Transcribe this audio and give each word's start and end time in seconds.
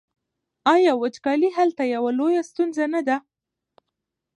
آیا 0.73 0.93
وچکالي 1.03 1.49
هلته 1.57 1.83
یوه 1.93 2.11
لویه 2.19 2.43
ستونزه 2.49 2.85
نه 2.93 3.01
ده؟ 3.07 3.17